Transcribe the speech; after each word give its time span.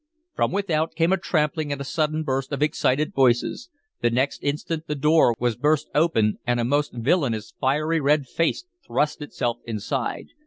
From 0.35 0.51
without 0.51 0.95
came 0.95 1.13
a 1.13 1.17
trampling 1.17 1.71
and 1.71 1.79
a 1.79 1.83
sudden 1.83 2.23
burst 2.23 2.51
of 2.51 2.63
excited 2.63 3.13
voices. 3.13 3.69
The 4.01 4.09
next 4.09 4.41
instant 4.43 4.87
the 4.87 4.95
door 4.95 5.35
was 5.37 5.55
burst 5.55 5.89
open, 5.93 6.39
and 6.43 6.59
a 6.59 6.63
most 6.65 6.93
villainous, 6.95 7.53
fiery 7.59 7.99
red 7.99 8.25
face 8.25 8.65
thrust 8.83 9.21
itself 9.21 9.59
inside. 9.63 10.29